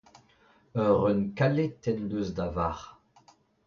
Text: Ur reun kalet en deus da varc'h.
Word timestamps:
Ur 0.81 0.89
reun 1.01 1.21
kalet 1.37 1.83
en 1.91 1.99
deus 2.09 2.29
da 2.35 2.47
varc'h. 2.55 2.87